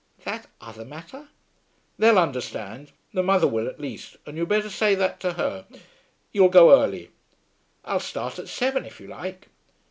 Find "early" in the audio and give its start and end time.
6.81-7.11